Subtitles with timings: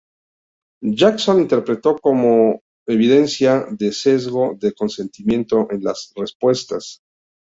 [0.91, 7.03] Jackson interpretó esto como evidencia de sesgo de consentimiento en las respuestas.